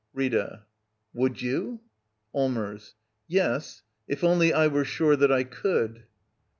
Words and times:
Rita. 0.15 0.63
Would 1.13 1.43
you? 1.43 1.81
Allmers. 2.33 2.95
Yes— 3.27 3.83
if 4.07 4.23
only 4.23 4.51
I 4.51 4.65
were 4.65 4.83
sure 4.83 5.15
that 5.15 5.31
I 5.31 5.43
could. 5.43 6.05